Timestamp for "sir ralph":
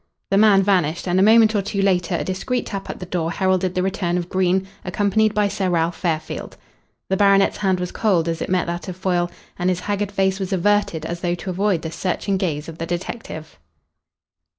5.47-5.95